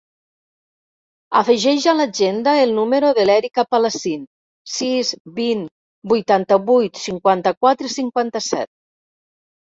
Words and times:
Afegeix 1.39 1.83
a 1.89 1.91
l'agenda 1.97 2.53
el 2.61 2.71
número 2.77 3.11
de 3.17 3.25
l'Erika 3.27 3.65
Palacin: 3.75 4.23
sis, 4.75 5.11
vint, 5.41 5.61
vuitanta-vuit, 6.13 7.03
cinquanta-quatre, 7.03 7.91
cinquanta-set. 7.97 8.71